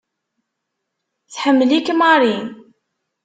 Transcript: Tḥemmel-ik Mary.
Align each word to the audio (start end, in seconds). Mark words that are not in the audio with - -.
Tḥemmel-ik 1.33 1.87
Mary. 1.99 2.37